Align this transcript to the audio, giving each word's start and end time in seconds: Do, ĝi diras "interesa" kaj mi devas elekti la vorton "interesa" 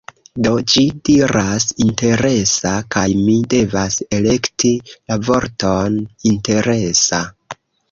Do, 0.45 0.51
ĝi 0.71 0.83
diras 1.09 1.67
"interesa" 1.85 2.71
kaj 2.95 3.05
mi 3.27 3.37
devas 3.53 3.99
elekti 4.21 4.73
la 4.97 5.21
vorton 5.29 6.03
"interesa" 6.35 7.25